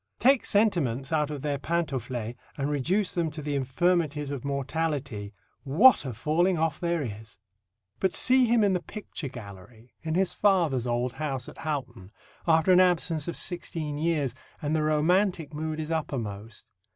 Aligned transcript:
Take 0.17 0.45
sentiments 0.47 1.13
out 1.13 1.29
of 1.29 1.43
their 1.43 1.59
pantaufles, 1.59 2.33
and 2.57 2.71
reduce 2.71 3.13
them 3.13 3.29
to 3.29 3.39
the 3.43 3.53
infirmities 3.55 4.31
of 4.31 4.43
mortality, 4.43 5.31
what 5.63 6.05
a 6.05 6.13
falling 6.15 6.57
off 6.57 6.79
there 6.79 7.03
is!" 7.03 7.37
But 7.99 8.15
see 8.15 8.45
him 8.47 8.63
in 8.63 8.73
the 8.73 8.81
picture 8.81 9.27
gallery 9.27 9.93
in 10.01 10.15
his 10.15 10.33
father's 10.33 10.87
old 10.87 11.11
house 11.11 11.47
at 11.47 11.59
Houghton, 11.59 12.11
after 12.47 12.71
an 12.71 12.79
absence 12.79 13.27
of 13.27 13.37
sixteen 13.37 13.99
years, 13.99 14.33
and 14.59 14.75
the 14.75 14.81
romantic 14.81 15.53
mood 15.53 15.79
is 15.79 15.91
upper 15.91 16.17
most. 16.17 16.71